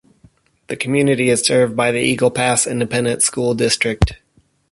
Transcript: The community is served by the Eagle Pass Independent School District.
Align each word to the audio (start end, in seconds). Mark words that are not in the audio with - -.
The 0.65 0.75
community 0.75 1.29
is 1.29 1.45
served 1.45 1.75
by 1.75 1.91
the 1.91 1.99
Eagle 1.99 2.31
Pass 2.31 2.65
Independent 2.65 3.21
School 3.21 3.53
District. 3.53 4.13